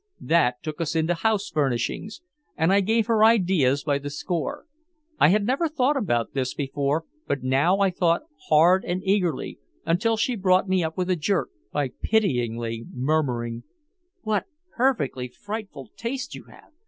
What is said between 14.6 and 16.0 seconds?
perfectly frightful